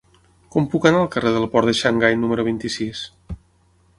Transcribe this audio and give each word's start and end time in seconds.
Com 0.53 0.63
puc 0.71 0.87
anar 0.89 1.01
al 1.01 1.09
carrer 1.15 1.33
del 1.35 1.45
Port 1.57 1.69
de 1.71 1.77
Xangai 1.81 2.17
número 2.21 2.45
vint-i-sis? 2.49 3.03